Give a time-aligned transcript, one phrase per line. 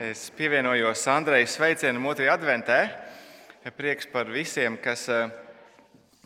[0.00, 2.76] Es pievienojos Andrei sveicienam otrajā adventē.
[3.76, 5.28] Prieks par visiem, kas, eh,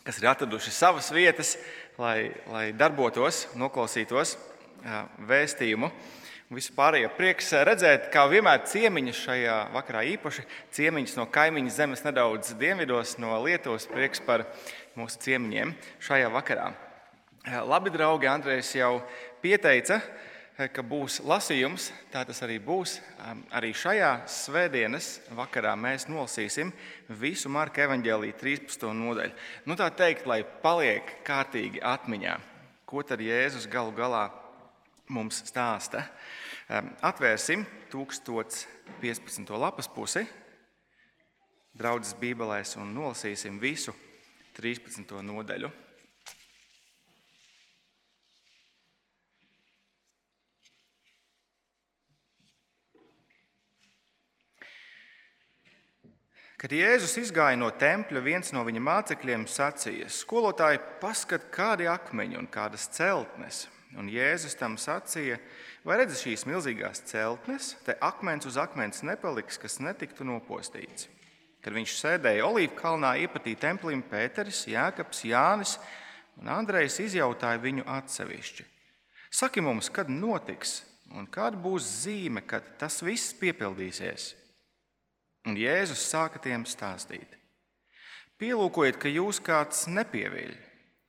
[0.06, 1.56] kas ir atraduši savas vietas,
[1.98, 4.36] lai, lai darbotos, noklausītos
[4.84, 5.90] eh, vēstījumu.
[6.54, 13.18] Vispārējo prieks redzēt, kā vienmēr ciemiņus šajā vakarā īpaši ciemiņus no kaimiņu zemes nedaudz dienvidos,
[13.18, 13.88] no Lietuvas.
[13.90, 14.46] Prieks par
[14.94, 16.70] mūsu ciemiņiem šajā vakarā.
[17.42, 19.02] Eh, labi, draugi, Andrejs jau
[19.42, 22.96] pieteica, Eh, ka būs lasījums, tā tas arī būs.
[23.52, 26.72] Arī šajā svētdienas vakarā mēs nolasīsim
[27.20, 28.88] visu Marka evaņģēlīja 13.
[28.96, 29.36] nodaļu.
[29.68, 32.38] Nu, tā teikt, lai paliek kārtīgi atmiņā,
[32.88, 34.30] ko tad Jēzus galu galā
[35.12, 36.06] mums stāsta.
[37.04, 39.52] Atvērsim 1015.
[39.60, 40.24] lapas pusi,
[41.76, 43.92] draudzes Bībelēs, un nolasīsim visu
[44.56, 45.20] 13.
[45.20, 45.70] nodaļu.
[56.66, 62.48] Kad Jēzus izgāja no tempļa, viens no viņa mācekļiem sacīja: Skolotāji, paskat, kādi akmeņi un
[62.50, 63.60] kādas celtnes.
[63.94, 65.36] Un Jēzus tam sacīja:
[65.86, 67.68] Vai redzi šīs milzīgās celtnes?
[67.86, 71.06] Te akmens uz akmens nepaliks, kas netiktu nopostīts.
[71.62, 75.76] Kad viņš sēdēja Olīvu kalnā, iepatīja templim Pēteris, Jēkabs, Jānis
[76.40, 78.66] un Andrejs izjautāja viņu atsevišķi.
[79.30, 80.80] Saki mums, kad notiks
[81.14, 84.32] un kāda būs zīme, kad tas viss piepildīsies?
[85.46, 87.36] Un Jēzus sāka tiem stāstīt:
[88.40, 90.56] Pielūkojiet, ka jūs kāds nepieviļ.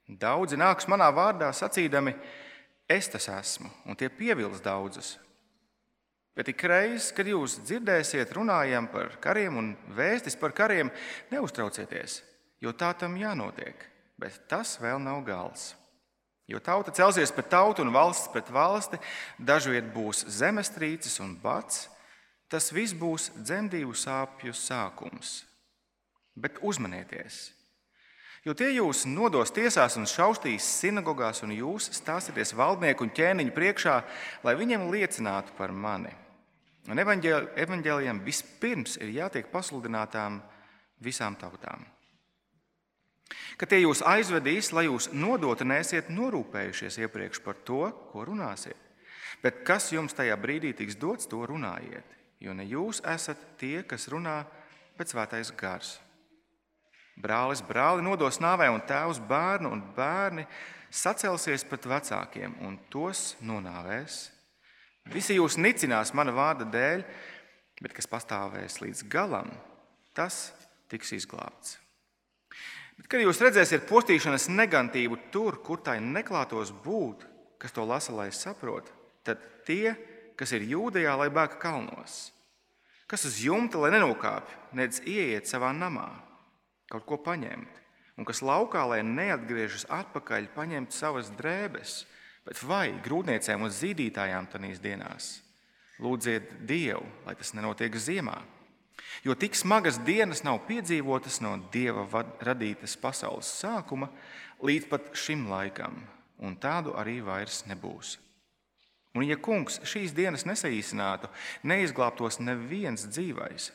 [0.07, 2.13] Daudzi nāks manā vārdā sacīdami,
[2.87, 5.17] es tas esmu, un tie pievils daudzus.
[6.37, 10.91] Bet ik reiz, kad jūs dzirdēsiet, runājam par kariem un vēstis par kariem,
[11.33, 12.21] neuztraucieties,
[12.61, 13.73] jo tā tam jānotiek.
[14.21, 15.71] Bet tas vēl nav gals.
[16.47, 19.01] Jo tauta celsies pret tautu un valsts pret valsti,
[19.41, 21.89] dažviet būs zemestrīces un bats,
[22.47, 25.41] Tas viss būs dzemdību sāpju sākums.
[26.37, 27.49] Bet uzmanieties!
[28.47, 33.95] Jo tie jūs nodos tiesās un šaustīs sinagogās, un jūs stāsieties valdnieku un ķēniņu priekšā,
[34.47, 36.13] lai viņiem liecinātu par mani.
[36.87, 40.39] Un evaņģēlijam vispirms ir jātiek pasludinātām
[41.03, 41.83] visām tautām.
[43.59, 48.77] Kad tie jūs aizvedīs, lai jūs nodotu, nesiet norūpējušies iepriekš par to, ko runāsiet.
[49.43, 54.07] Bet kas jums tajā brīdī tiks dots, to runājiet jo ne jūs esat tie, kas
[54.11, 54.41] runā,
[54.97, 55.97] bet svētais gars.
[57.17, 60.45] Brālis brāli nodos nāvē, un tēvs bērnu, un bērni
[60.93, 64.27] sacelsies pret vecākiem un tos nonāvēs.
[65.09, 67.03] Visi jūs nicinās mana vārda dēļ,
[67.81, 69.49] bet kas pastāvēs līdz galam,
[70.17, 70.51] tas
[70.91, 71.77] tiks izglābts.
[72.97, 77.25] Bet, kad jūs redzēsiet postīšanas negantību tur, kur tai neklātos būt,
[77.61, 78.93] kas to lasa, lai saprotu,
[79.25, 79.93] tad tie,
[80.37, 82.27] kas ir jūdejā, lai bēg kalnos.
[83.07, 86.09] Kas uz jumta, lai nenokāpj, nedz ieiet savā namā,
[86.91, 87.79] kaut ko paņemt,
[88.19, 92.01] un kas laukā, lai neatgriežas atpakaļ, paņemt savas drēbes,
[92.47, 95.37] bet vai grūtniecēm un zīdītājām tanīs dienās.
[96.03, 98.37] Lūdziet Dievu, lai tas nenotiek ziemā,
[99.25, 102.05] jo tik smagas dienas nav piedzīvotas no Dieva
[102.43, 104.11] radītas pasaules sākuma
[104.61, 105.97] līdz pat šim laikam,
[106.43, 108.17] un tādu arī vairs nebūs.
[109.17, 111.29] Un, ja kungs šīs dienas nesaīsinātu,
[111.65, 113.71] neizglābtos neviens dzīvais,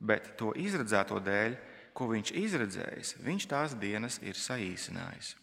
[0.00, 1.56] bet to izredzēto dēļ,
[1.96, 5.34] ko viņš izredzējis, viņš tās dienas ir saīsinājis.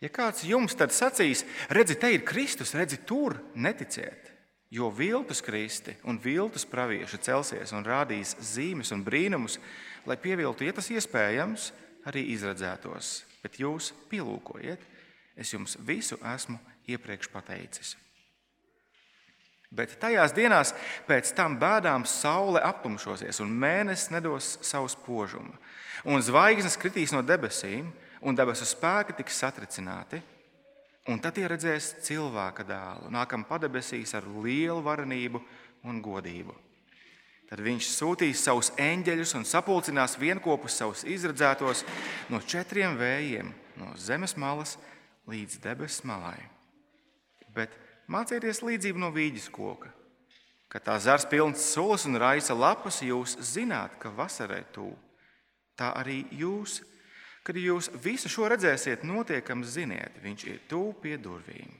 [0.00, 4.30] Ja kāds jums tad sacīs, redzi, te ir Kristus, redzi, tur neticiet,
[4.72, 9.58] jo viltus kristi un viltus pravieši celsies un rādīs zīmes un brīnumus,
[10.08, 11.70] lai pieviltu, ja tas iespējams,
[12.08, 13.12] arī izredzētos.
[13.44, 14.80] Bet jūs pielūkojiet,
[15.36, 16.56] es jums visu esmu
[16.90, 17.96] iepriekš pateicis.
[19.70, 20.72] Bet tajās dienās
[21.06, 25.54] pēc tam bēdām saule aptumšosies, un mēnesis nedos savu spožumu,
[26.10, 27.92] un zvaigznes kritīs no debesīm,
[28.26, 30.18] un debesu spēki tiks satricināti.
[31.08, 35.40] Un tad ieredzēs cilvēka dēlu, nākam padebesīs ar lielu varenību
[35.88, 36.52] un godību.
[37.50, 41.86] Tad viņš sūtīs savus eņģeļus un sapulcinās vienopus savus izredzētos
[42.30, 44.76] no četriem vējiem, no zemes malas
[45.30, 46.38] līdz debesu malai
[47.60, 47.76] bet
[48.10, 49.92] mācieties līdzību no vīģes koka.
[50.70, 54.92] Kad tā zars pilns sulas un raisa lapas, jūs zināt, ka vasarē tū.
[55.74, 56.78] Tā arī jūs,
[57.42, 61.72] kad jūs visu šo redzēsiet, notiekams ziniet, viņš ir tuvu pie durvīm.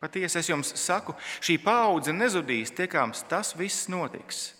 [0.00, 1.14] Patiesi es jums saku,
[1.44, 4.50] šī paudze nezudīs, tiekams tas viss notiks.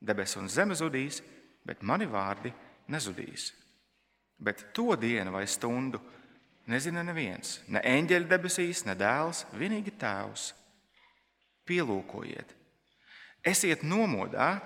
[0.00, 1.20] Debesis un zeme zudīs,
[1.66, 2.52] bet mani vārdi
[2.90, 3.50] nezudīs.
[4.40, 6.00] Bet to dienu vai stundu
[6.70, 10.52] nezina neviens, ne eņģeļa debesīs, ne dēls, vienīgi tēvs.
[11.68, 12.56] Pielūkojiet,
[13.40, 14.58] Esiet nomodā,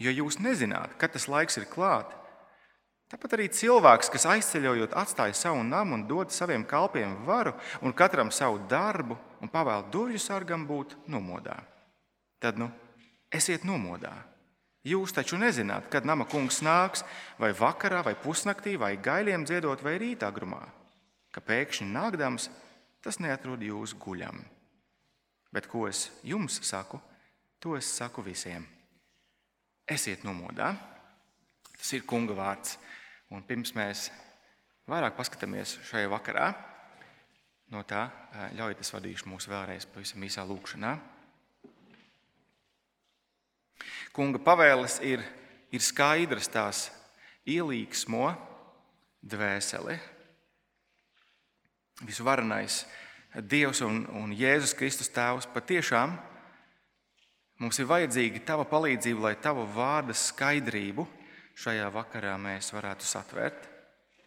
[0.00, 2.16] jo jūs nezināt, kad tas laiks ir klāts.
[3.12, 7.52] Tāpat arī cilvēks, kas aizceļojot, atstāja savu namu un dod saviem kalpiem varu
[7.84, 11.58] un katram savu darbu un pavēl durvju sargam būt nomodā.
[12.40, 12.70] Tad nu,
[13.28, 14.14] esiet nomodā.
[14.88, 17.04] Jūs taču nezināt, kad nama kungs nāks,
[17.38, 20.64] vai vakarā, vai pusnaktī, vai gaļiem dziedot, vai rītā grumā,
[21.32, 22.48] ka pēkšņi nākdams
[23.02, 24.42] tas neatrod jūs guļam.
[25.52, 27.00] Bet ko es jums saku,
[27.60, 28.64] to es saku visiem.
[29.88, 30.72] Esiet nomodā.
[31.76, 32.76] Tas ir kunga vārds.
[33.32, 34.10] Un pirms mēs
[34.88, 36.50] vairāk paskatāmies šajā vakarā,
[37.72, 38.04] no tā
[38.58, 40.92] ļaujiet, es vadīšu mūs vēlreiz pavisam īsā lūkšanā.
[44.12, 45.22] Kunga pavēles ir,
[45.72, 46.90] ir skaidras, tās
[47.48, 48.28] ielīgsmo
[49.24, 49.96] dvēseli.
[52.06, 52.82] Visvarenais
[53.32, 56.12] Dievs un, un Jēzus Kristus Tēvs patiešām
[57.62, 61.06] mums ir vajadzīga tava palīdzība, lai tava vārda skaidrību
[61.56, 63.68] šajā vakarā mēs varētu satvērt.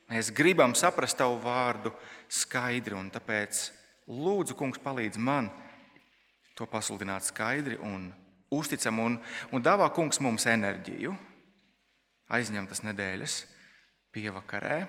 [0.10, 1.92] Mēs gribam saprast tavu vārdu
[2.30, 3.62] skaidri, un tāpēc
[4.10, 5.52] lūdzu, kungs, palīdz man
[6.58, 8.08] to pasludināt skaidri un
[8.54, 9.20] uzticam, un,
[9.52, 11.14] un dāvā kungs mums enerģiju,
[12.34, 13.38] aizņemtas nedēļas
[14.16, 14.80] pievakarē,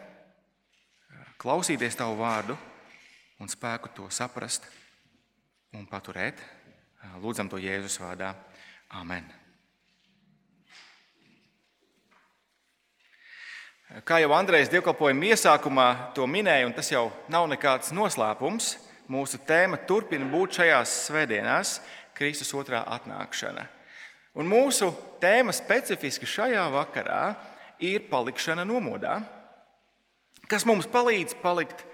[1.40, 2.56] klausīties tavu vārdu
[3.40, 4.66] un spēku to saprast
[5.76, 6.40] un paturēt.
[7.22, 8.32] Lūdzam to Jēzus vārdā.
[8.96, 9.26] Amen.
[14.06, 15.86] Kā jau Andrejs dievkalpojuma iesākumā
[16.16, 18.72] to minēja, un tas jau nav nekāds noslēpums,
[19.06, 21.76] mūsu tēma turpina būt šajās svētdienās
[22.16, 23.62] Kristus otrā atnākšana.
[24.36, 24.90] Un mūsu
[25.22, 27.36] tēma specifiski šajā vakarā
[27.78, 29.20] ir palikšana nomodā,
[30.50, 31.86] kas mums palīdz palikt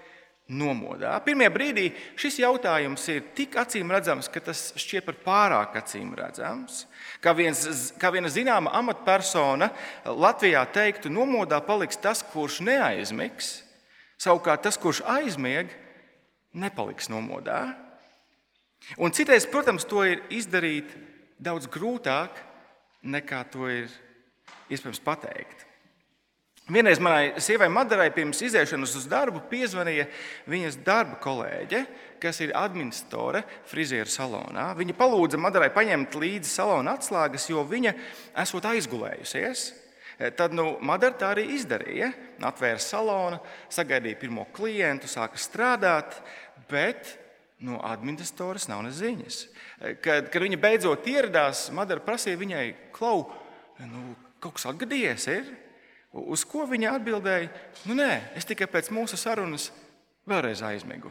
[0.51, 1.15] nomodā.
[1.23, 1.87] Pirmie brīdī
[2.19, 6.83] šis jautājums ir tik acīm redzams, ka tas šķiet par pārāk acīm redzams.
[7.23, 7.63] Kā, viens,
[7.99, 9.71] kā viena zināma amatpersona
[10.05, 13.55] Latvijā teiktu, nomodā paliks tas, kurš neaizmigs,
[14.19, 15.71] savukārt tas, kurš aizmieg,
[16.53, 17.73] nepaliks nomodā.
[18.99, 20.91] Un citreiz, protams, to ir izdarīt
[21.39, 22.35] daudz grūtāk
[23.03, 23.93] nekā to ir
[24.71, 25.63] iespējams pateikt.
[26.71, 30.05] Vienreiz manai sievai Madarai pirms iziešanas uz darbu piezvanīja
[30.47, 31.81] viņas darba kolēģe,
[32.23, 34.69] kas ir administratore frizieru salonā.
[34.79, 37.91] Viņa palūdza Madarai paņemt līdzi salona atslēgas, jo viņa
[38.45, 39.63] esot aizgulējusies.
[40.37, 42.13] Tad nu, Madara tā arī izdarīja.
[42.47, 43.41] Atvēra salonu,
[43.73, 46.15] sagaidīja pirmo klientu, sāka strādāt,
[46.71, 47.17] bet
[47.63, 49.41] no administratoras nav ne ziņas.
[50.03, 53.25] Kad, kad viņa beidzot ieradās, Madara prasīja viņai, klau,
[53.83, 55.27] nu, kaut kas atgadījies.
[55.35, 55.53] Ir?
[56.13, 57.49] Uz ko viņa atbildēja,
[57.89, 59.71] nu nē, es tikai pēc mūsu sarunas
[60.29, 61.09] vēlreiz aizmigu.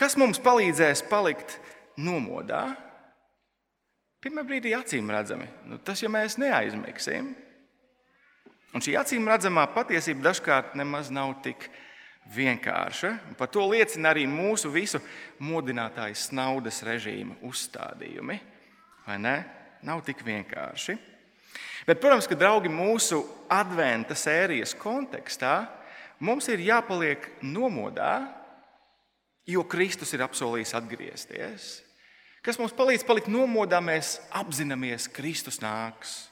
[0.00, 1.58] Kas mums palīdzēs palikt
[2.00, 2.70] nomodā?
[4.20, 7.34] Pirmā brīdī acīm redzami, nu, tas ja mēs neaizmigsim.
[8.76, 11.68] Un šī acīm redzamā patiesība dažkārt nemaz nav tik
[12.32, 13.12] vienkārša.
[13.38, 15.00] Par to liecina arī mūsu visu
[15.40, 18.40] modinātājas naudas režīma uzstādījumi.
[19.06, 19.36] Vai ne?
[19.86, 20.96] Nav tik vienkārši.
[21.86, 23.20] Bet, protams, ka draugi mūsu
[23.52, 25.68] adventa sērijas kontekstā
[26.18, 28.26] mums ir jāpaliek nomodā,
[29.46, 31.68] jo Kristus ir apsolījis atgriezties.
[32.42, 36.24] Kas mums palīdz palikt nomodā, mēs apzināmies, ka Kristus nāks.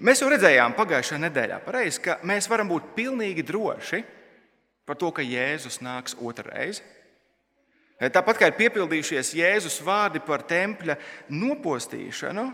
[0.00, 4.02] Mēs jau redzējām pagājušajā nedēļā, pareiz, ka mēs varam būt pilnīgi droši
[4.88, 6.80] par to, ka Jēzus nāks otrreiz.
[8.00, 10.96] Tāpat kā ir piepildījušies Jēzus vārdi par tempļa
[11.30, 12.48] nopostīšanu,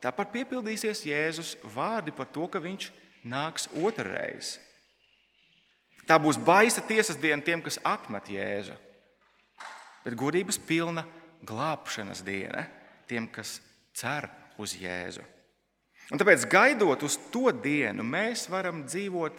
[0.00, 2.88] Tāpat piepildīsies Jēzus vārdi par to, ka viņš
[3.28, 4.56] nāks otrreiz.
[6.08, 8.74] Tā būs baisa tiesas diena tiem, kas atmet Jēzu,
[10.04, 11.04] bet godības pilna
[11.46, 12.64] glābšanas diena
[13.10, 13.58] tiem, kas
[13.94, 14.30] cer
[14.60, 15.22] uz Jēzu.
[16.10, 19.36] Un tāpēc, gaidot uz to dienu, mēs varam dzīvot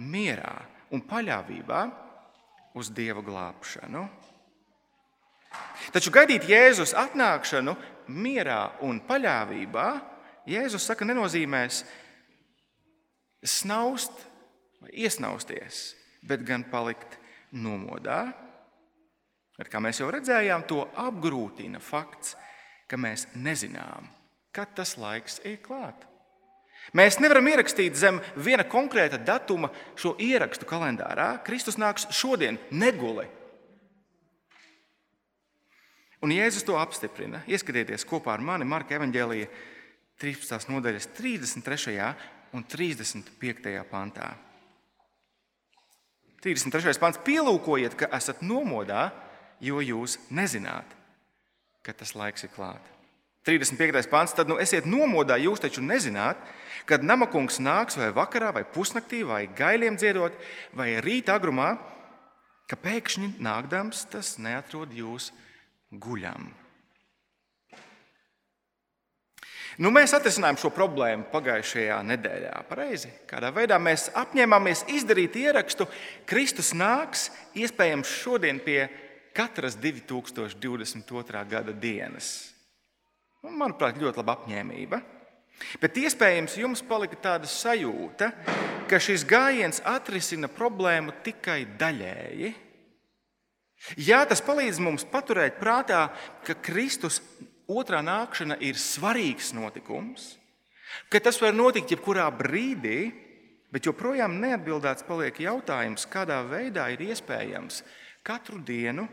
[0.00, 0.54] mierā
[0.94, 1.82] un paļāvībā
[2.76, 4.06] uz Dieva glābšanu.
[5.92, 7.76] Taču gaidīt Jēzus atnākšanu
[8.08, 9.88] mierā un paļāvībā,
[10.46, 11.80] Jēzus saka, nenozīmēs
[13.46, 14.14] snaust
[14.82, 15.88] vai iesnausties,
[16.22, 17.18] bet gan palikt
[17.50, 18.28] nomodā.
[19.56, 22.36] Bet, kā mēs jau redzējām, to apgrūtina fakts,
[22.86, 24.06] ka mēs nezinām,
[24.54, 26.06] kad tas laiks ir klāts.
[26.94, 31.32] Mēs nevaram ierakstīt zem viena konkrēta datuma šo ierakstu kalendārā.
[31.42, 33.26] Kristus nāks šodien, neguli.
[36.24, 37.42] Un Jēzus to apstiprina.
[37.50, 39.50] Ieskatieties kopā ar mani Marka evanģēlīja
[40.22, 40.70] 13.
[40.72, 42.08] nodaļas 33.
[42.56, 43.76] un 35.
[43.90, 44.32] pantā.
[46.40, 46.96] 33.
[47.02, 47.20] pants.
[47.26, 49.10] Pielūkojiet, ka esat nomodā,
[49.60, 50.88] jo jūs nezināt,
[51.84, 52.92] ka tas laiks ir klāts.
[53.46, 54.08] 35.
[54.10, 54.34] pāns.
[54.34, 56.40] Tad nu esiet nomodā, jūs taču nezināt,
[56.88, 60.34] kad namakungs nāks vai vakarā, vai pusnaktī, vai gailiem dziedot,
[60.74, 61.76] vai rīta agrumā,
[62.66, 65.30] ka pēkšņi nākdams tas neatrod jūs
[65.90, 66.48] guļam.
[69.76, 72.52] Nu, mēs atrisinājām šo problēmu pagājušajā nedēļā.
[72.68, 73.10] Pareizi.
[73.28, 75.84] Kādā veidā mēs apņēmāmies izdarīt ierakstu,
[76.28, 78.86] Kristus nāks iespējams šodien pie
[79.36, 81.44] katras 2022.
[81.50, 82.30] gada dienas.
[83.44, 85.02] Un, manuprāt, ļoti laba apņēmība.
[85.80, 88.30] Bet iespējams jums palika tāda sajūta,
[88.88, 92.54] ka šis gājiens atrisina problēmu tikai daļēji.
[94.00, 96.08] Jā, tas palīdz mums paturēt prātā,
[96.46, 97.20] ka Kristus
[97.68, 100.34] otrā nākšana ir svarīgs notikums,
[101.10, 103.12] ka tas var notikt jebkurā brīdī,
[103.70, 107.82] bet joprojām neatbildēts paliek jautājums, kādā veidā ir iespējams
[108.26, 109.06] katru dienu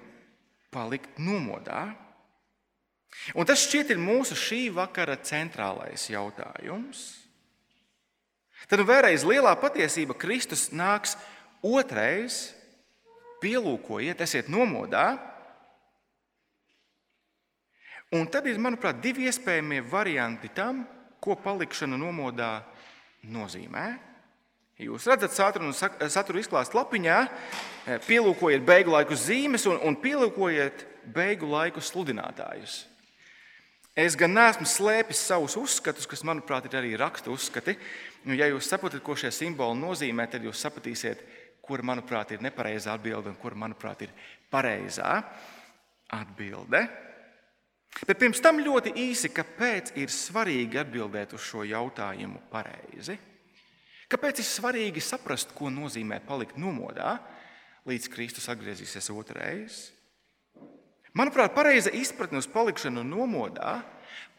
[0.74, 1.92] palikt nomodā.
[3.38, 7.04] Un tas šķiet ir mūsu šī vakara centrālais jautājums.
[8.70, 11.18] Tad nu vēlreiz lielā patiesība Kristus nāks
[11.62, 12.54] otrais,
[13.44, 15.12] pielūkojiet, esiet nomodā,
[18.14, 20.84] Un tad ir, manuprāt, divi iespējamie varianti tam,
[21.24, 22.60] ko palikšana nomodā
[23.26, 23.88] nozīmē.
[24.84, 30.86] Jūs redzat, saturu izklāstu lapiņā, eh, pielūkojiet beigu laiku zīmes un, un pielūkojiet
[31.16, 32.84] beigu laiku sludinātājus.
[33.98, 37.78] Es gan neesmu slēpis savus uzskatus, kas, manuprāt, ir arī raksta uzskati.
[38.26, 41.22] Nu, ja jūs saprotat, ko šie simboli nozīmē, tad jūs sapratīsiet,
[41.64, 44.12] kur, manuprāt, ir nepareizā atbilde un kur, manuprāt, ir
[44.52, 45.16] pareizā
[46.14, 46.84] atbilde.
[48.08, 53.16] Bet pirms tam ļoti īsi, kāpēc ir svarīgi atbildēt uz šo jautājumu pareizi?
[54.10, 57.16] Kāpēc ir svarīgi saprast, ko nozīmē palikt nomodā,
[57.88, 59.86] līdz Kristus atgriezīsies otrreiz?
[61.14, 63.80] Manuprāt, pareiza izpratne uz palikšanu nomodā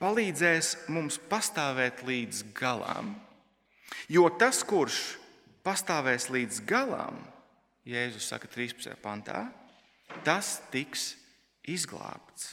[0.03, 3.15] palīdzēs mums pastāvēt līdz galam.
[4.11, 5.15] Jo tas, kurš
[5.65, 7.19] pastāvēs līdz galam,
[7.89, 8.95] Jēzus saka 13.
[9.03, 9.47] pantā,
[10.25, 11.15] tas tiks
[11.69, 12.53] izglābts.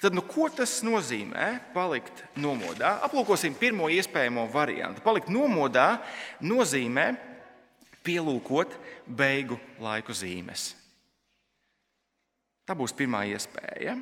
[0.00, 2.98] Tad, nu, ko tas nozīmē palikt nomodā?
[3.06, 5.00] Aplūkosim pirmo iespējamo variantu.
[5.04, 6.02] Palikt nomodā
[6.44, 7.06] nozīmē
[8.04, 8.74] pielūkot
[9.08, 10.74] beigu laiku zīmes.
[12.68, 13.96] Tā būs pirmā iespēja.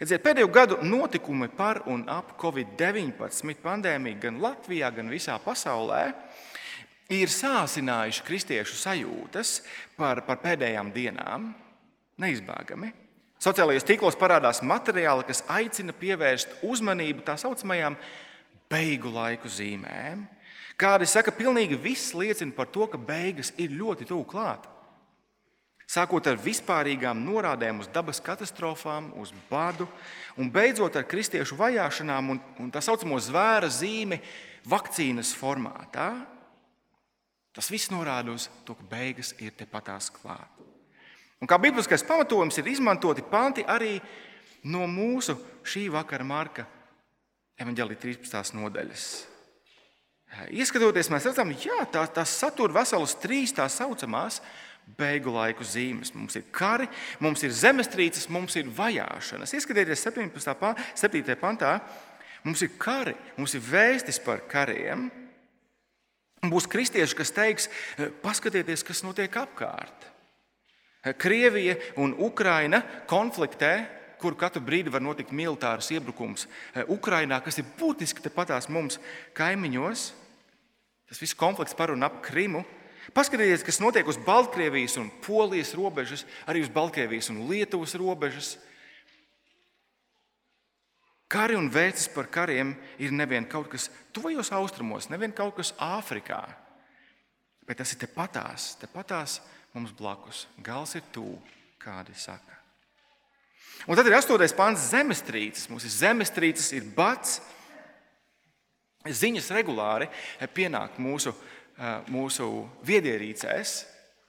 [0.00, 6.08] Redziet, pēdējo gadu notikumi par un ap Covid-19 pandēmiju gan Latvijā, gan visā pasaulē
[7.14, 9.60] ir sāsinājuši kristiešu sajūtas
[9.96, 11.52] par, par pēdējām dienām
[12.18, 12.90] neizbēgami.
[13.44, 17.98] Sociālajos tīklos parādās materiāli, kas aicina pievērst uzmanību tā saucamajām
[18.72, 20.24] beigu laiku zīmēm.
[20.80, 24.66] Kādi saka, ka pilnīgi viss liecina par to, ka beigas ir ļoti tuvu klāt.
[25.90, 29.86] Sākot ar vispārīgām norādēm uz dabas katastrofām, uz badu,
[30.40, 34.18] un beidzot ar kristiešu vajāšanām un, un tā saucamo zvēra zīmi
[34.70, 36.08] vakcīnas formātā,
[37.54, 40.48] tas viss norāda uz to, ka beigas ir tepatās klāt.
[41.44, 43.98] Un kā bibliskais pamatojums ir izmantoti panti arī
[44.72, 45.36] no mūsu
[45.68, 46.64] šī vakara Marka
[47.60, 48.56] evanģēlī 13.
[48.56, 49.06] nodaļas.
[50.50, 54.40] Ieskatoties, mēs redzam, ka tā, tās satur veselus trīs tā saucamās
[54.98, 56.12] beigu laiku zīmes.
[56.14, 56.88] Mums ir kari,
[57.24, 59.54] mums ir zemestrīces, mums ir vajāšanas.
[59.56, 60.56] Ieskatieties 17.
[60.60, 61.36] Pā, 7.
[61.40, 61.76] pantā,
[62.44, 65.08] mums ir kari, mums ir vēstis par kariem.
[66.44, 67.70] Būs kristieši, kas teiks,
[68.22, 70.10] paskatieties, kas notiek apkārt.
[71.20, 73.74] Krievija un Ukraina konfliktē,
[74.20, 78.96] kur katru brīdi var notikt militārs iebrukums eh, Ukrainā, kas ir būtiski tepatās mums
[79.36, 80.04] kaimiņos.
[81.10, 82.64] Tas viss konflikts par un ap Krimu.
[83.12, 88.54] Paskatieties, kas notiek uz Baltkrievijas un Polijas robežas, arī uz Baltkrievijas un Lietuvas robežas.
[91.28, 96.40] Kari un vēstis par kariem ir nevien kaut kas tuvajos austrumos, nevien kaut kas Āfrikā,
[97.66, 99.40] bet tas ir tepatās, tepatās
[99.74, 100.46] mums blakus.
[100.62, 101.40] Gals ir tuvu,
[101.82, 102.54] kādi saka.
[103.84, 105.68] Un tad ir astotais pāns zemestrīces.
[105.68, 107.40] Mums ir zemestrīces, ir bats.
[109.04, 110.06] Ziņas regulāri
[110.56, 111.34] pienāk mūsu,
[112.10, 112.48] mūsu
[112.86, 113.74] viedierīcēs,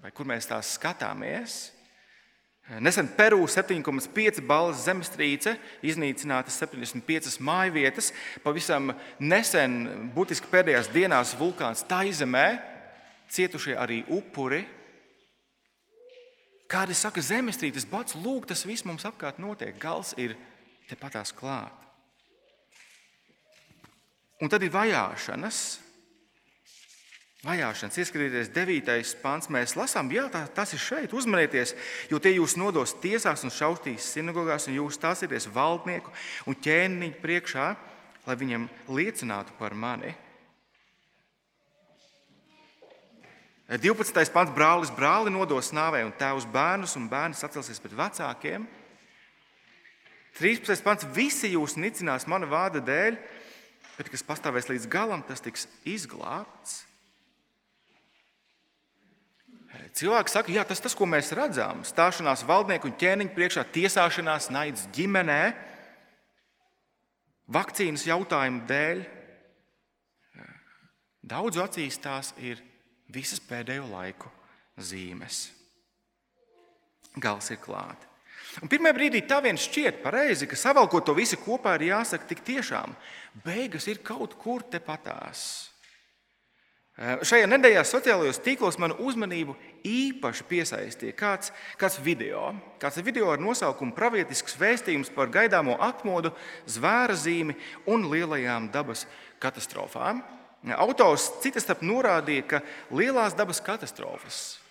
[0.03, 1.57] vai kur mēs tās skatāmies.
[2.81, 5.53] Nesen Peru 7,5 balvas zemestrīce,
[5.85, 8.09] iznīcinātas 75 māju vietas.
[8.41, 8.89] Pavisam
[9.21, 9.83] nesen,
[10.15, 12.47] būtiski pēdējās dienās, vulkāns Taizemē,
[13.29, 14.63] cietušie arī upuri,
[16.65, 19.75] Kādi saka, zemestrīces bats, lūk, tas viss mums apkārt notiek.
[19.77, 20.33] Gals ir
[20.89, 21.73] tepatās klāt.
[24.41, 25.59] Un tad ir vajāšanas.
[27.45, 29.09] Vajāšanas, ieskatieties, 9.
[29.21, 29.51] pāns.
[29.53, 31.75] Mēs lasām, jā, tā, tas ir šeit, uzmanieties,
[32.09, 36.09] jo tie jūs nodos tiesās un šautīs sinagogās, un jūs stāsieties valdnieku
[36.49, 37.65] un ķēniņu priekšā,
[38.25, 40.15] lai viņam liecinātu par mani.
[43.69, 44.25] 12.
[44.33, 48.65] pāns brālis brāli nodos nāvē, un tēvs bērnus, un bērni sacelsies pret vecākiem.
[50.41, 50.81] 13.
[50.85, 53.21] pāns visi jūs nicinās mana vārda dēļ,
[53.99, 56.81] bet kas pastāvēs līdz galam, tas tiks izglābts.
[59.95, 61.85] Cilvēki saka, jā, tas tas, ko mēs redzam.
[61.87, 65.41] Stāšanās valdnieku un ķēniņu priekšā, tiesāšanās, naids ģimenē,
[67.55, 69.05] vakcīnas jautājumu dēļ.
[71.25, 72.59] Daudzu acīs tās ir
[73.07, 74.29] visas pēdējo laiku
[74.75, 75.47] zīmes.
[77.15, 78.11] Gals ir klāts.
[78.63, 82.43] Un pirmā brīdī tā vien šķiet pareizi, ka savalkot to visu kopā ir jāsaka, tik
[82.45, 82.93] tiešām
[83.43, 85.71] beigas ir kaut kur tepatās.
[86.95, 89.51] Eh, šajā nedēļā sociālajos tīklos manu uzmanību
[89.83, 92.53] īpaši piesaistīja kāds, kāds video.
[92.79, 96.31] Kāds video ar nosaukumu Pravietisks vēstījums par gaidāmo atmodu,
[96.63, 97.57] zvēra zīmi
[97.91, 99.03] un lielajām dabas
[99.43, 100.21] katastrofām.
[100.79, 102.61] Autors citas starp norādīja, ka
[102.95, 104.61] lielās dabas katastrofas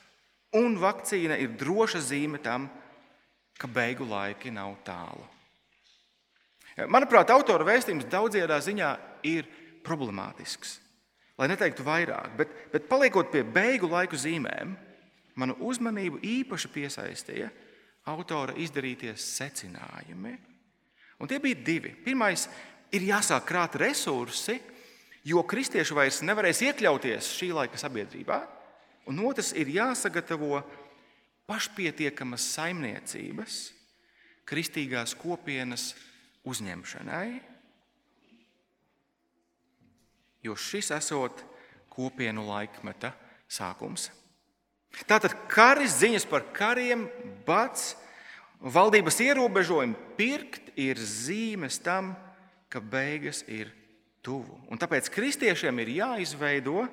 [0.57, 2.71] un vakcīna ir droša zīme tam,
[3.61, 5.29] ka beigu laiki nav tālu.
[6.89, 8.95] Manuprāt, autora vēstījums daudzajā ziņā
[9.29, 9.45] ir
[9.85, 10.79] problemātisks
[11.39, 14.75] lai neteiktu vairāk, bet, bet paliekot pie beigu laiku zīmēm,
[15.41, 17.51] manu uzmanību īpaši piesaistīja
[18.11, 20.35] autora izdarītie secinājumi.
[21.19, 21.95] Un tie bija divi.
[22.05, 22.47] Pirmais
[22.95, 24.59] ir jāsāk krāt resursi,
[25.25, 28.41] jo kristieši vairs nevarēs iekļauties šī laika sabiedrībā.
[29.11, 30.63] Un otrs ir jāsagatavo
[31.49, 33.59] pašpietiekamas saimniecības,
[34.49, 35.91] kristīgās kopienas
[36.49, 37.54] uzņemšanai
[40.45, 41.43] jo šis esot
[41.93, 43.13] kopienu laikmeta
[43.49, 44.11] sākums.
[45.09, 47.09] Tātad karis ziņas par kariem,
[47.47, 47.95] bats,
[48.63, 52.13] valdības ierobežojumi pirkt ir zīmes tam,
[52.71, 53.73] ka beigas ir
[54.25, 54.57] tuvu.
[54.71, 56.87] Un tāpēc kristiešiem ir jāizveido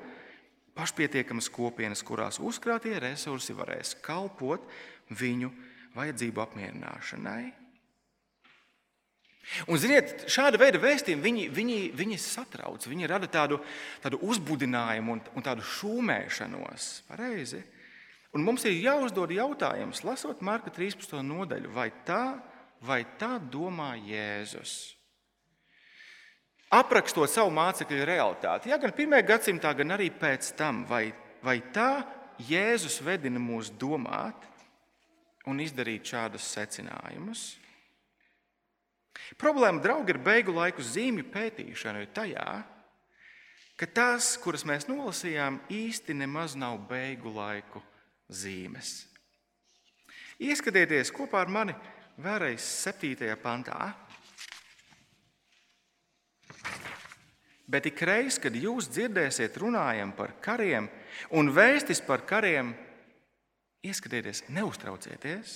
[0.77, 4.65] pašpietiekamas kopienas, kurās uzkrātie resursi varēs kalpot
[5.13, 5.51] viņu
[5.95, 7.60] vajadzību apmierināšanai.
[9.67, 13.59] Un, ziniet, šāda veida vēstījumi viņi, viņi, viņi satrauc, viņi rada tādu,
[14.03, 16.89] tādu uzbudinājumu un, un tādu šūmēšanos.
[17.09, 17.59] Pareizi.
[18.31, 21.17] Un mums ir jāuzdod jautājums, lasot Marka 13.
[21.25, 22.39] nodaļu, vai tā,
[22.79, 24.95] vai tā domā Jēzus?
[26.71, 29.17] Aprakstot savu mācekļu realitāti, ja gan 1.
[29.27, 31.09] gadsimtā, gan arī pēc tam, vai,
[31.43, 32.05] vai tā
[32.47, 34.47] Jēzus vedina mūs domāt
[35.51, 37.60] un izdarīt šādus secinājumus?
[39.39, 42.47] Problēma, draugi, ar beigu laiku zīmju pētīšanu ir tajā,
[43.79, 47.81] ka tās, kuras mēs nolasījām, īsti nemaz nav beigu laiku
[48.31, 49.01] zīmes.
[50.41, 51.75] Ieskatieties kopā ar mani
[52.21, 53.35] vēlreiz 7.
[53.41, 53.91] pantā.
[57.71, 60.89] Bet ik reiz, kad jūs dzirdēsiet runājam par kariem
[61.37, 62.73] un vēstis par kariem,
[63.85, 65.53] ieskatieties, neuztraucieties,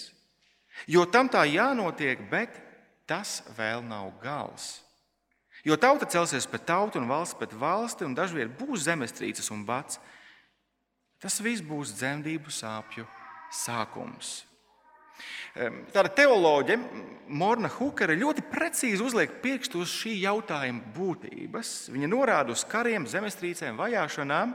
[0.87, 2.61] jo tam tā jānotiek, bet
[3.09, 4.81] tas vēl nav gals.
[5.65, 9.97] Jo tauta celsies pret tautu un valsts pret valsti, un dažviet būs zemestrīces un bats.
[11.21, 13.07] Tas viss būs dzemdību sāpju
[13.49, 14.43] sākums.
[15.55, 16.77] Tāda teoloģija,
[17.31, 21.87] Morna Hukere, ļoti precīzi uzliek pirkstu uz šī jautājuma būtības.
[21.95, 24.51] Viņa norāda uz kariem, zemestrīcēm, vajāšanām,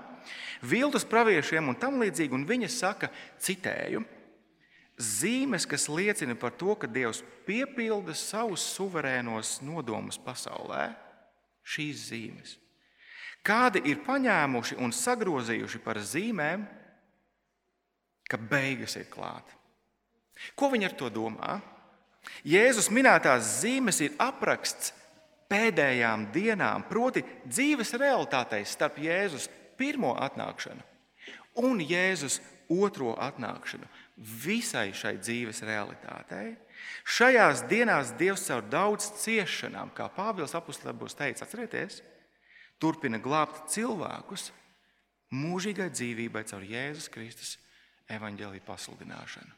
[0.68, 2.36] viltus praviešiem un tam līdzīgi.
[2.36, 3.08] Un viņa saka,
[3.40, 4.04] citēju,
[5.00, 10.90] zīmes, kas liecina par to, ka Dievs piepilda savus suverēnos nodomus pasaulē.
[11.64, 12.56] Šīs zīmes.
[13.46, 16.66] Kādi ir paņēmuši un sagrozījuši par zīmēm,
[18.28, 19.56] ka beigas ir klāta.
[20.56, 21.58] Ko viņi ar to domā?
[22.44, 24.92] Jēzus minētās zīmes ir apraksts
[25.50, 29.48] pēdējām dienām, proti, dzīves realitātei starp Jēzus
[29.80, 30.84] pirmo atnākšanu
[31.64, 32.38] un Jēzus
[32.70, 33.88] otro atnākšanu
[34.20, 36.54] visai šai dzīves realitātei.
[37.08, 42.00] Šajās dienās Dievs caur daudz ciešanām, kā Pāvils apustulēbos teica, atcerieties,
[42.80, 44.50] turpina glābt cilvēkus
[45.32, 47.56] mūžīgai dzīvībai caur Jēzus Kristus
[48.10, 49.56] evaņģēlīju pasludināšanu.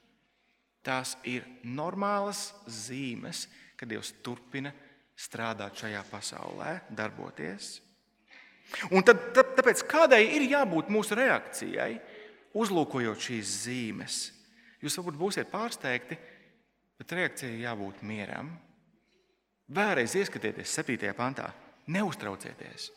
[0.82, 3.46] Tās ir normālas zīmes,
[3.78, 4.72] ka Dievs turpina
[5.18, 7.76] strādāt šajā pasaulē, darboties.
[8.90, 11.92] Un tad, tāpēc kādai ir jābūt mūsu reakcijai,
[12.58, 14.22] uzlūkojot šīs zīmes?
[14.82, 16.18] Jūs varbūt būsiet pārsteigti,
[16.98, 18.50] bet reakcijai jābūt mieram.
[19.72, 21.12] Vēlreiz ieskatieties 7.
[21.16, 21.52] pantā.
[21.92, 22.90] Neuztraucieties.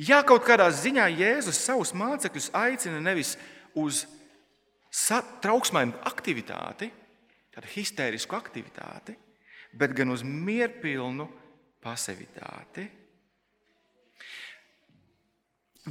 [0.00, 3.36] Ja kaut kādā ziņā Jēzus savus mācekļus aicina nevis
[3.78, 4.04] uz
[5.42, 6.90] trauksmēm aktivitāti,
[7.54, 9.14] tādu histērisku aktivitāti,
[9.74, 11.28] bet gan uz mierpilnu
[11.82, 12.88] pasivitāti.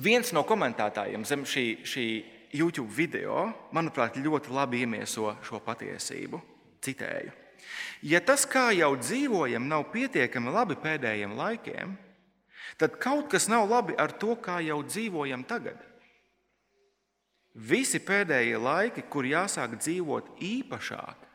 [0.03, 2.07] Viens no komentētājiem zem šī, šī
[2.53, 6.41] YouTube video, manuprāt, ļoti labi iemieso šo patiesību.
[6.83, 7.31] Citēju:
[8.03, 11.95] Ja tas, kā jau dzīvojam, nav pietiekami labi pēdējiem laikiem,
[12.77, 15.79] tad kaut kas nav labi ar to, kā jau dzīvojam tagad.
[17.53, 21.27] Visi pēdējie laiki, kur jāsāk dzīvot īpašāk,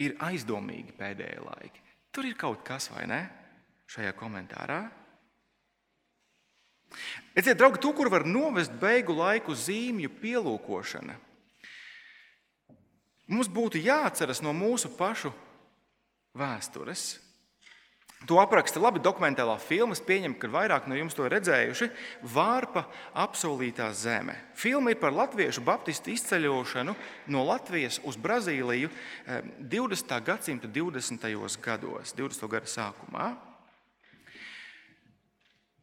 [0.00, 1.84] ir aizdomīgi pēdējie laiki.
[2.10, 3.20] Tur ir kaut kas, vai ne?
[3.90, 4.80] Šajā komentārā.
[7.36, 11.14] Redziet, draugi, to, kur var novest beigu laiku zīmju pielūkošana,
[13.30, 15.32] mums būtu jāatceras no mūsu pašu
[16.36, 17.18] vēstures.
[18.28, 19.96] To apraksta labi dokumentālā filma.
[19.96, 21.88] Es pieņemu, ka vairāk no jums to redzējuši.
[22.34, 22.82] Vārpa
[23.16, 24.34] apsolītā zeme.
[24.52, 26.92] Filma ir par latviešu baptistu izceļošanu
[27.32, 28.92] no Latvijas uz Brazīliju
[29.56, 30.12] 20.
[30.18, 31.56] Eh, gadsimta 20.
[31.64, 32.50] gados, 20.
[32.52, 33.30] gada sākumā.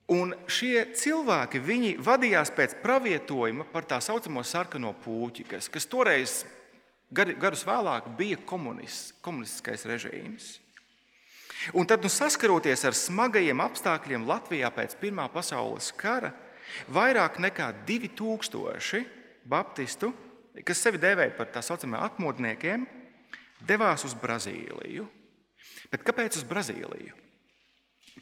[0.07, 1.59] Un šie cilvēki
[1.99, 6.45] vadījās pēc pravietojuma par tā saucamo sarkano puķi, kas, kas toreiz,
[7.11, 10.53] gadus vēlāk, bija komunistiskais režīms.
[11.75, 16.31] Un tad, nu, saskaroties ar smagajiem apstākļiem Latvijā pēc Pirmā pasaules kara,
[16.87, 19.03] vairāk nekā 2000
[19.43, 20.13] baptistu,
[20.63, 22.87] kas sevi dēvēja par tā saucamiem atmodniekiem,
[23.67, 25.07] devās uz Brazīliju.
[25.91, 27.26] Bet kāpēc uz Brazīliju?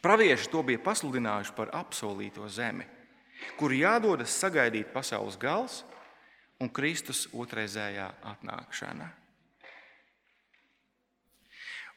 [0.03, 2.85] Pravieši to bija pasludinājuši par apsolīto zemi,
[3.59, 5.83] kur jādodas sagaidīt pasaules gals
[6.61, 9.09] un Kristus otrreizējā atnākšana.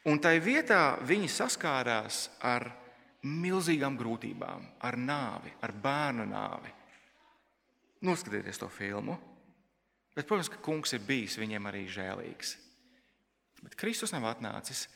[0.07, 2.69] Un tai vietā viņi saskārās ar
[3.27, 6.71] milzīgām grūtībām, ar nāvi, ar bērnu nāvi.
[8.07, 9.17] Noskatieties to filmu.
[10.15, 12.55] Bet, protams, ka kungs ir bijis viņiem arī žēlīgs.
[13.59, 14.87] Bet Kristus nav atnācis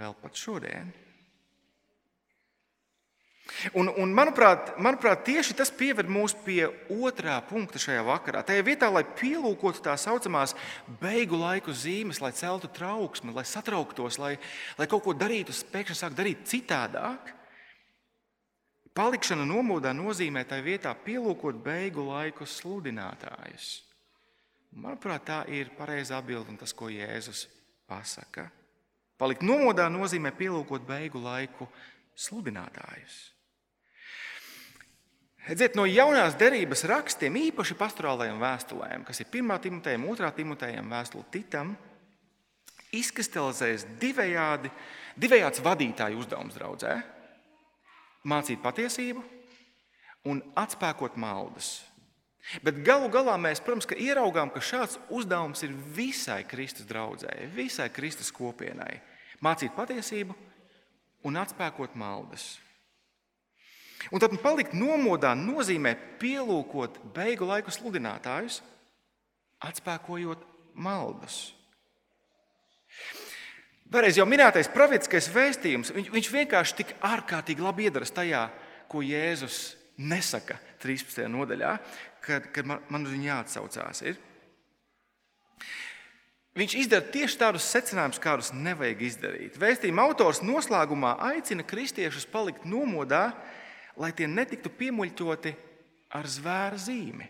[0.00, 0.90] vēl pat šodien.
[3.76, 8.40] Un, un manuprāt, manuprāt, tieši tas pieved mūs pie otrā punkta šajā vakarā.
[8.46, 10.56] Tajā vietā, lai pielūkotu tā saucamās
[11.00, 14.34] beigu laiku zīmes, lai celtu trauksmi, lai satrauktos, lai,
[14.80, 17.34] lai kaut ko darītu, pēkšņi sāk darīt citādāk.
[18.96, 23.82] Palikšana nomodā nozīmē tajā vietā pielūkot beigu laiku sludinātājus.
[24.74, 27.44] Manuprāt, tā ir pareizā atbilde un tas, ko Jēzus
[27.90, 28.48] pasaka.
[29.20, 31.93] Palikt nomodā nozīmē pielūkot beigu laiku sludinātājus.
[35.44, 39.58] Redziet, no jaunās derības rakstiem, īpaši pastorālajiem vēstulēm, kas ir 1.
[39.66, 40.30] Timotejam, 2.
[40.38, 41.74] Timotejam, vēstule Titam,
[42.96, 44.70] izkristalizējas divējādi,
[45.20, 46.94] divējāds vadītāju uzdevums draudzē-
[48.32, 49.24] mācīt patiesību
[50.24, 51.82] un atspēkot maldas.
[52.62, 58.32] Bet galu galā mēs, protams, ieraugām, ka šāds uzdevums ir visai Kristus draudzēji, visai Kristus
[58.32, 59.00] kopienai-
[59.44, 60.34] mācīt patiesību
[61.24, 62.54] un atspēkot maldas.
[64.12, 68.60] Un tad palikt nomodā nozīmē pielūkot beigu laiku sludinātājus,
[69.64, 70.42] atspēkojot
[70.74, 71.54] maldas.
[73.94, 78.46] Vēlreiz jau minētais pravietiskais vēstījums, viņš, vienkārši tik ārkārtīgi labi iedaras tajā,
[78.90, 81.24] ko Jēzus nesaka 13.
[81.30, 81.76] nodaļā,
[82.24, 84.02] kad, kad man, man uz viņu jāatsaucās.
[84.10, 84.18] Ir.
[86.54, 89.56] Viņš izdara tieši tādus secinājumus, kādus nevajag izdarīt.
[89.58, 93.32] Vēstījuma autors noslēgumā aicina kristiešus palikt nomodā,
[93.98, 95.54] lai tie netiktu piemuļķoti
[96.14, 97.26] ar zvēra zīmi.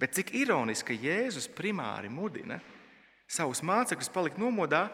[0.00, 2.56] Bet cik ironiski, ka Jēzus primāri mudina
[3.28, 4.86] savus mācekļus palikt nomodā,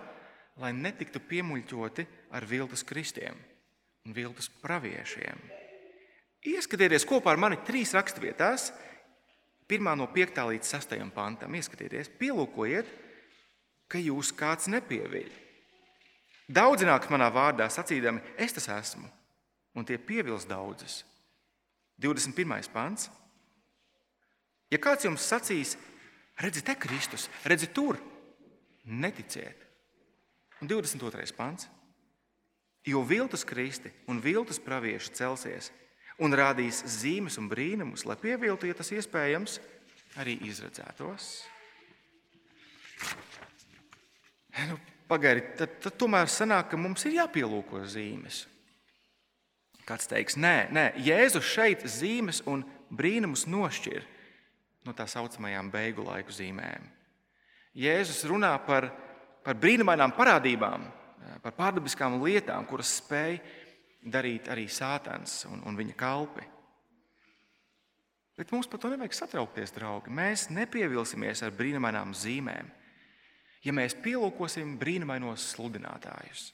[0.60, 3.38] lai netiktu piemuļķoti ar viltus kristiem
[4.06, 5.38] un viltus praviešiem.
[6.50, 8.70] Ieskatieties kopā ar mani trīs raksturvietās,
[9.70, 10.42] pirmā no 5.
[10.50, 10.98] līdz 6.
[11.14, 11.54] pantam.
[11.54, 12.90] Ieskatieties, pielūkojiet,
[13.90, 15.30] ka jūs kāds nepieviļ.
[16.50, 19.10] Daudz nāk manā vārdā sacīdami, es tas esmu
[19.74, 21.04] un tie pievils daudzas.
[22.00, 22.70] 21.
[22.74, 23.10] pāns.
[24.70, 25.76] Ja kāds jums sacīs,
[26.40, 27.98] redzi, te Kristus, redzi tur,
[28.84, 29.66] neticiet.
[30.60, 31.28] Un 22.
[31.36, 31.68] pāns.
[32.86, 35.68] Jo viltus kristi un viltus pravieši celsies
[36.20, 39.58] un rādīs zīmes un brīnumus, lai pieviltu, ja tas iespējams,
[40.20, 41.28] arī izredzētos.
[45.10, 48.44] Pagaidiet, tad, tad tomēr sanāk, ka mums ir jāpielūko zīmes.
[49.88, 52.62] Kāds teiks, nē, nē, Jēzus šeit zīmes un
[52.94, 54.04] brīnumus nošķir
[54.86, 56.86] no tā saucamajām beigu laiku zīmēm.
[57.80, 58.88] Jēzus runā par,
[59.42, 60.86] par brīnumainām parādībām,
[61.42, 63.38] par pārdabiskām lietām, kuras spēj
[64.00, 66.46] darīt arī sātans un, un viņa kalpi.
[68.40, 70.12] Bet mums par to nevajag satraukties, draugi.
[70.16, 72.70] Mēs nepievilsimies ar brīnumainām zīmēm,
[73.64, 76.50] ja mēs pielūkosim brīnumainos sludinātājus.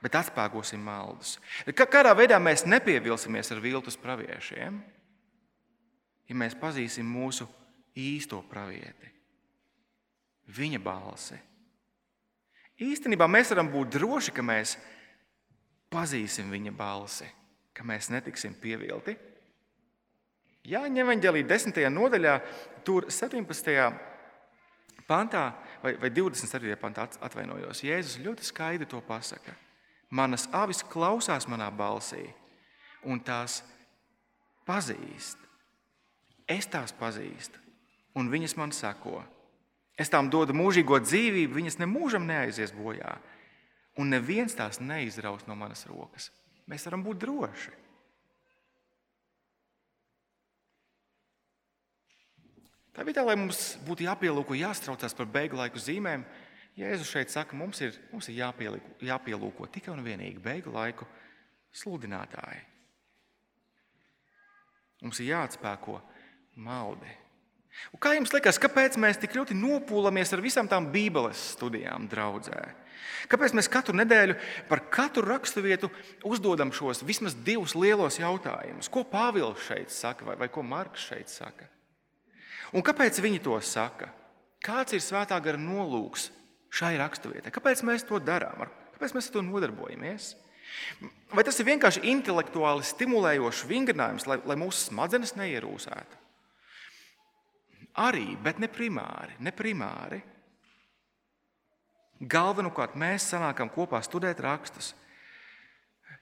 [0.00, 1.36] Bet atspēkosim maldus.
[1.76, 4.78] Kādā veidā mēs nepievilsimies ar viltus praviešiem,
[6.30, 7.44] ja mēs pazīsim mūsu
[7.98, 9.10] īsto pravieti,
[10.56, 11.36] viņa balsi.
[12.80, 14.78] Īstenībā mēs varam būt droši, ka mēs
[15.92, 17.26] pazīsim viņa balsi,
[17.76, 19.18] ka mēs netiksim pievilti.
[20.70, 21.76] Jāņem evanģēlī 10.
[21.92, 22.38] nodaļā,
[22.84, 24.08] tur 17.
[25.10, 25.50] Pantā
[25.82, 26.76] vai, vai 27.
[26.80, 27.82] pantā atvainojos.
[27.82, 29.56] Jēzus ļoti skaidri to pasaka.
[30.10, 32.24] Manas avis klausās manā balsī,
[33.06, 33.60] un tās
[34.66, 35.38] pazīst.
[36.50, 37.60] Es tās pazīstu,
[38.18, 39.20] un viņas man sako.
[40.00, 43.18] Es tām dodu mūžīgo dzīvību, viņas nemūžam neaizies bojā,
[44.00, 46.30] un neviens tās neizraus no manas rokas.
[46.70, 47.74] Mēs varam būt droši.
[52.96, 56.24] Tā vietā, lai mums būtu jāpielūko, jāstraucās par beigu laiku zīmēm,
[56.78, 61.06] Jēzus šeit saka, mums ir, mums ir jāpielūko, jāpielūko tikai un vienīgi beigu laiku
[61.76, 62.62] sludinātāji.
[65.02, 65.98] Mums ir jāatspēko
[66.60, 67.10] maldi.
[67.94, 72.60] Un kā jums liekas, kāpēc mēs tik ļoti nopūlamies ar visām tām Bībeles studijām draudzē?
[73.30, 74.36] Kāpēc mēs katru nedēļu
[74.68, 75.90] par katru raksturvietu
[76.26, 78.90] uzdodam šos vismaz divus lielos jautājumus?
[78.92, 81.68] Ko Pāvils šeit saka, vai, vai ko Marks šeit saka?
[82.76, 84.10] Un kāpēc viņi to saka?
[84.62, 86.28] Kāds ir svētā gara nolūks
[86.74, 87.52] šai raksturvietai?
[87.54, 88.68] Kāpēc mēs to darām?
[88.94, 90.34] Kāpēc mēs ar to nodarbojamies?
[91.34, 96.18] Vai tas ir vienkārši intelektuāli stimulējošs vingrinājums, lai, lai mūsu smadzenes neierūsētu?
[98.04, 99.34] Arī, bet ne primāri.
[99.42, 100.20] Ne primāri.
[102.20, 104.92] Galvenokārt mēs sanākam kopā studēt rakstus,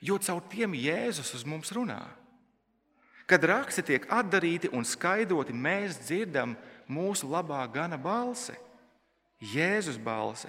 [0.00, 1.98] jo caur tiem Jēzus uz mums runā.
[3.28, 6.54] Kad raksti tiek atdarīti un skaidroti, mēs dzirdam
[6.88, 8.56] mūsu labā gana balsi,
[9.38, 10.48] Jēzus balsi.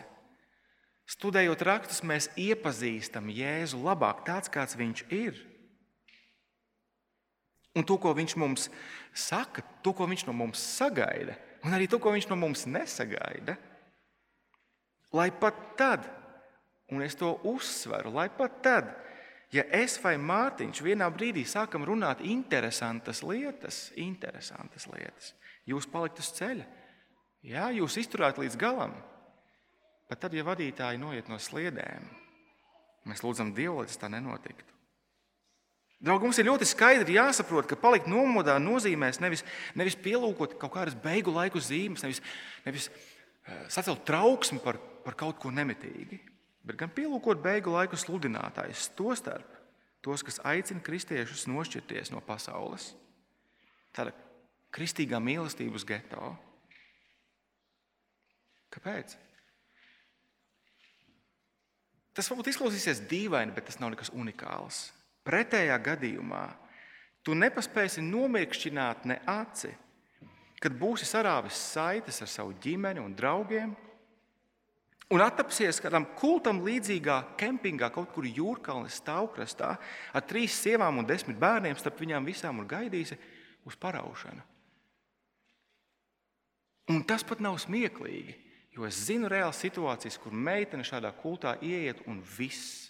[1.10, 5.38] Studējot rakstus, mēs iepazīstam Jēzu labāk, tāds kāds viņš ir.
[7.78, 8.70] Un to, ko viņš mums
[9.14, 13.58] saka, to, ko viņš no mums sagaida, un arī to, ko viņš no mums nesagaida.
[15.14, 16.06] Lai pat tad,
[16.94, 18.92] un es to uzsveru, lai pat tad,
[19.54, 25.34] ja es vai Mārtiņš vienā brīdī sākam runāt interesantas lietas, interesantas lietas,
[25.70, 26.68] jūs palikt uz ceļa.
[27.50, 28.98] Jā, jūs izturētu līdz galam.
[30.10, 32.08] Pat tad, ja vadītāji noiet no sliedēm,
[33.08, 34.76] mēs lūdzam Dievu, lai tas tā nenotiktu.
[36.00, 39.44] Draugi, mums ir ļoti skaidri jāsaprot, ka palikt nomodā nozīmēs nevis,
[39.76, 42.22] nevis pielūkot kaut kādas beigu laiku zīmes, nevis,
[42.64, 46.22] nevis uh, sacelt trauksmi par, par kaut ko nemitīgi,
[46.70, 49.58] bet gan pielūkot beigu laiku sludinātājus, tostarp
[50.06, 52.92] tos, kas aicina kristiešus nošķirties no pasaules.
[53.96, 54.14] Tāda
[54.76, 56.36] kristīgā mīlestības geto.
[58.70, 59.18] Kāpēc?
[62.14, 64.90] Tas varbūt izklausīsies dīvaini, bet tas nav nekas unikāls.
[65.26, 66.46] Pretējā gadījumā
[67.26, 69.72] tu nepaspēsi nomirkšķināt ne aci,
[70.60, 73.74] kad būsi sarāvis saites ar savu ģimeni un draugiem
[75.10, 79.74] un attapsies kādam kultam līdzīgā kempingā, kaut kur jūrkalnes stāvkrastā,
[80.14, 83.18] ar trīs sievām un desmit bērniem, starp viņām visām un gaidīsi
[83.66, 84.46] uz paraušanu.
[86.90, 88.34] Un tas pat nav smieklīgi,
[88.74, 92.88] jo es zinu reālas situācijas, kur meitene šādā kultā ieiet un viss.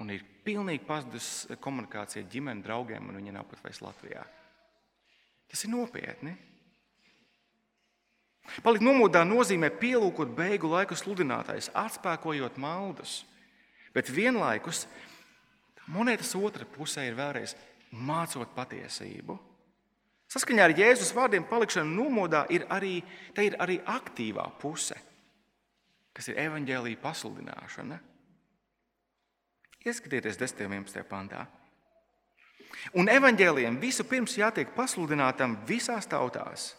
[0.00, 4.24] Un ir pilnīgi pazudusi komunikācija ar ģimeni, draugiem, un viņa nav pat vairs Latvijā.
[5.52, 6.32] Tas ir nopietni.
[8.62, 13.22] Palikt nomodā nozīmē pielūkot beigu laiku sludinātājs, atspēkojot maldus.
[13.94, 14.86] Bet vienlaikus
[15.92, 17.54] monētas otra pusē ir vēlreiz
[17.92, 19.38] mācot patiesību.
[20.32, 23.02] Saskaņā ar Jēzus vārdiem palikšana nomodā ir arī,
[23.36, 24.96] ir arī aktīvā puse,
[26.16, 27.98] kas ir evaņģēlīja pasludināšana.
[29.82, 30.68] Ieskatieties 10.
[30.68, 31.04] un 11.
[31.08, 31.46] pantā.
[32.96, 36.70] Un evaņģēliem visu pirms jātiek pasludinātam visās tautās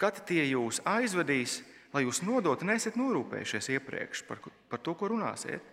[0.00, 1.60] Kad tie jūs aizvedīs,
[1.92, 5.64] lai jūs nodotu, nesiet norūpējušies iepriekš par, par to, ko runāsiet.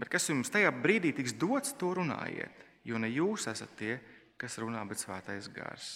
[0.00, 3.98] Bet kas jums tajā brīdī tiks dots, to runājiet, jo ne jūs esat tie,
[4.40, 5.90] kas runā, bet svētais gars.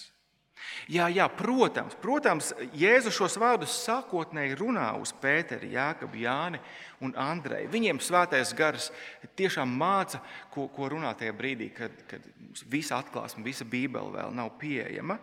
[0.87, 6.61] Jā, jā, protams, protams, Jēzus šos vārdus sākotnēji runā uz Pēteri, Jāekabu, Jāni
[7.03, 7.67] un Andreju.
[7.73, 8.87] Viņiem svētais gars
[9.35, 10.21] tiešām māca,
[10.53, 12.23] ko, ko runāt tajā brīdī, kad, kad
[12.71, 15.19] visa atklāsme, visa Bībele vēl nav pieejama.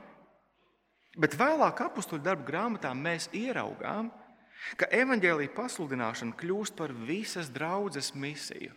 [1.21, 4.09] Bet vēlāk, apakstuļu darbu grāmatā, mēs ieraugām,
[4.81, 8.73] ka evaņģēlīja pasludināšana kļūst par visas draudzes misiju.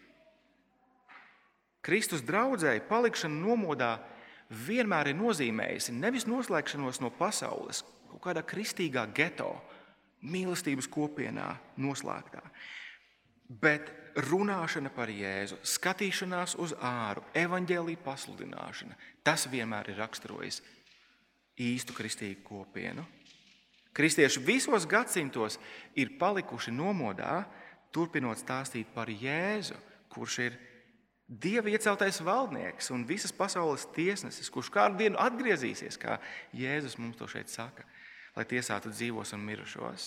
[1.86, 3.92] Kristus draudzēji palikšana nomodā
[4.50, 9.54] vienmēr ir nozīmējusi nevis noslēgšanos no pasaules, kaut kādā kristīgā geto,
[10.26, 12.42] mīlestības kopienā noslēgtā,
[13.62, 13.92] bet
[14.26, 20.64] runāšana par Jēzu, skatīšanās uz āru, evaņģēlīja pasludināšana, tas vienmēr ir raksturojis
[21.62, 23.06] īstu kristīgu kopienu.
[23.96, 25.56] Kristieši visos gadsimtos
[25.96, 27.46] ir palikuši nomodā,
[27.96, 29.78] turpinot stāstīt par Jēzu,
[30.12, 30.58] kurš ir
[31.26, 36.20] Dieva ieceltais valdnieks un visas pasaules tiesnesis, kurš kādu dienu atgriezīsies, kā
[36.54, 37.82] Jēzus mums to šeit saka,
[38.36, 40.06] lai tiesātu dzīvos un mirušos.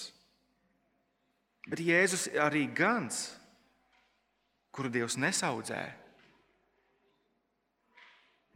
[1.66, 3.32] Bet Jēzus arī gans,
[4.70, 5.80] kuru Dievs nesaudzē,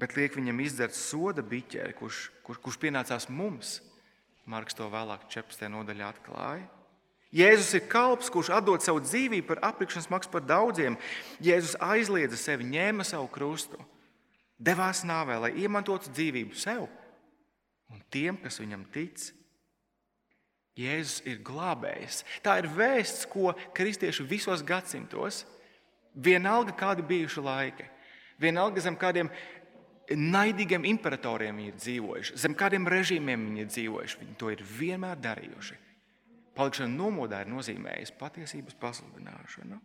[0.00, 3.80] bet liek viņam izdzert soda biķeri, kurš, kur, kurš pienācās mums.
[4.48, 5.68] Marks to vēlāk 14.
[5.70, 6.68] nodaļā atklāja.
[7.32, 10.98] Jēzus ir kalps, kurš atdod savu dzīvību par aplikšanas maksu par daudziem.
[11.40, 13.78] Jēzus aizliedza sevi, ņēma savu krustu,
[14.60, 16.90] devās nāvē, lai iemantotu dzīvību sev
[17.92, 19.30] un tiem, kas viņam tic.
[20.76, 22.22] Jēzus ir glābējs.
[22.44, 25.42] Tā ir vēsts, ko kristieši visos gadsimtos,
[26.12, 27.88] vienalga kādi bijuši laiki,
[28.40, 29.28] vienalga zem kādiem
[30.18, 35.20] naidīgiem imperatoriem viņi ir dzīvojuši, zem kādiem režīmiem viņi ir dzīvojuši, viņi to ir vienmēr
[35.22, 35.78] darījuši.
[36.56, 39.78] Palikšana nomodā ir nozīmējusi patiesības pasludināšanu.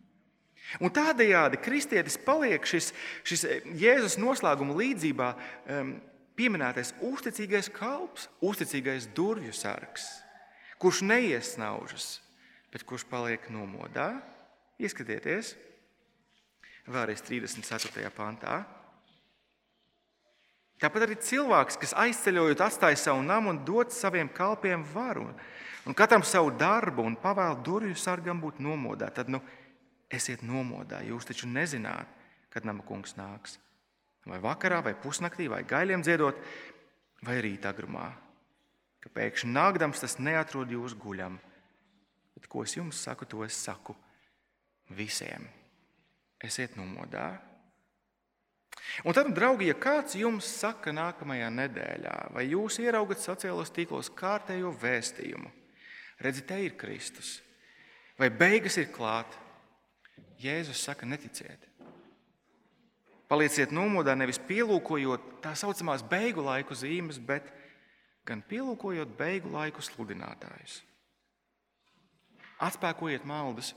[0.84, 2.90] Un tādējādi kristietis paliek šis,
[3.24, 3.46] šis
[3.80, 5.94] Jēzus noslēguma līdzībā um,
[6.36, 10.10] pieminētais uzticīgais kalps, uzticīgais durvju sargs,
[10.82, 12.18] kurš neiesnaužas,
[12.74, 14.10] bet kurš paliek nomodā.
[14.78, 15.56] Ieskatieties,
[16.86, 18.12] vēlreiz 34.
[18.14, 18.60] pantā.
[20.78, 25.26] Tāpat arī cilvēks, kas aizceļojot, atstāja savu namu un dod saviem kalpiem varu
[25.88, 29.40] un katram savu darbu un pavēl durvju sargam būt nomodā, tad nu,
[30.12, 31.00] esiet nomodā.
[31.06, 32.10] Jūs taču nezināt,
[32.52, 33.56] kad nama kungs nāks.
[34.28, 36.36] Vai vakarā, vai pusnaktī, vai gaļiem dziedot,
[37.24, 38.10] vai rītā agrumā.
[39.00, 41.38] Ka pēkšņi nākdams tas neatrod jūs guļam.
[42.36, 43.96] Bet ko es jums saku, to es saku
[44.92, 45.48] visiem.
[46.44, 47.47] Esiet nomodā.
[49.04, 54.72] Un tad, draugi, ja kāds jums saka nākamajā nedēļā, vai jūs ieraugat sociālos tīklos kārtējo
[54.80, 55.52] vēstījumu,
[56.18, 57.38] Redzi, te ir Kristus.
[58.18, 59.36] Vai beigas ir klāt?
[60.42, 61.66] Jēzus saka, neticiet.
[63.30, 67.52] Palieciet nomodā nevis pielūkojot tā saucamās beigu laiku zīmes, bet
[68.26, 70.80] gan pielūkojot beigu laiku sludinātājus.
[72.66, 73.74] Atspēkojiet maldas,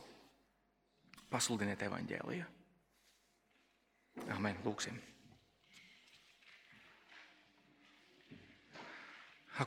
[1.30, 2.48] pasludiniet evaņģēliju.
[4.32, 4.58] Amen.
[4.66, 4.98] Lūksim.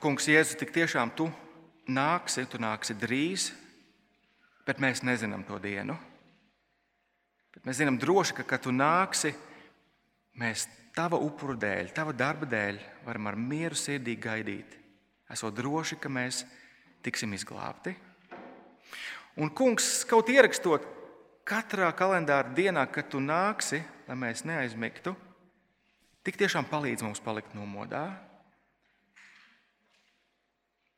[0.01, 1.29] Kungs, Jēzus, tik tiešām tu
[1.87, 3.53] nāksi, tu nāksi drīz,
[4.67, 5.95] bet mēs nezinām to dienu.
[7.55, 9.31] Bet mēs zinām droši, ka, kad tu nāksi,
[10.41, 14.75] mēs tava upuru dēļ, tava darba dēļ varam ar mieru sirdī gaidīt,
[15.31, 16.43] esot droši, ka mēs
[17.07, 17.95] tiksim izglābti.
[19.39, 20.87] Un, kungs, kaut ierakstot
[21.47, 25.15] katrā kalendāra dienā, kad tu nāksi, lai mēs neaizmigtu,
[26.25, 28.07] tik tiešām palīdz mums palikt nomodā,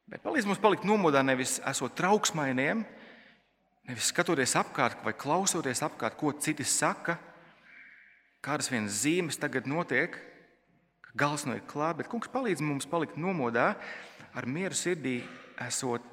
[0.07, 2.85] Bet palīdz mums palikt nomodā nevis esot trauksmainiem,
[3.90, 7.16] nevis skatoties apkārt vai klausoties apkārt, ko citi saka,
[8.38, 10.14] kādas vienas zīmes tagad notiek,
[11.03, 11.99] ka gals no ir klāts.
[11.99, 13.73] Bet kungs palīdz mums palikt nomodā
[14.31, 15.16] ar mieru sirdī,
[15.66, 16.07] esot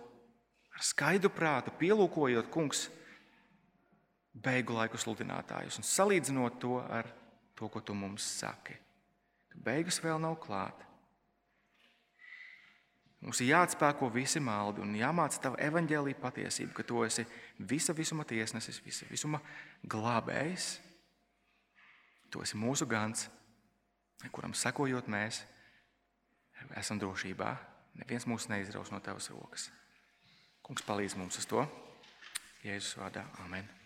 [0.73, 2.87] ar skaidru prātu, pielūkojot kungs
[4.33, 7.09] beigu laiku sludinātājus un salīdzinot to ar
[7.55, 8.75] to, ko tu mums saki.
[9.53, 10.89] Beigas vēl nav klāta.
[13.23, 17.23] Mums ir jāatspēko visi maldi un jāmāca tava evaņģēlīja patiesība, ka tu esi
[17.71, 19.39] visa visuma tiesnesis, visa visuma
[19.87, 20.73] glābējs.
[22.33, 23.29] Tu esi mūsu gans,
[24.33, 25.43] kuram sekojot mēs,
[26.81, 27.53] esam drošībā.
[28.01, 29.69] Neviens mūs neizraus no tavas rokas.
[30.65, 31.63] Kungs palīdz mums uz to.
[32.65, 33.27] Jēzus vārdā.
[33.45, 33.82] Amen.